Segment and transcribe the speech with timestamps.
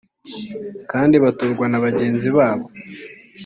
[0.91, 2.65] kandi batorwa na bagenzi babo